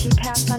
She 0.00 0.08
passed. 0.08 0.49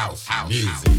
House, 0.00 0.26
house 0.26 0.48
music. 0.48 0.89